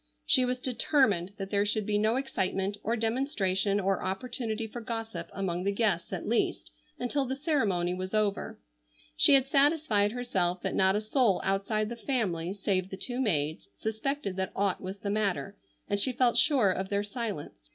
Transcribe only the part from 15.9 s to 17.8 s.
she felt sure of their silence.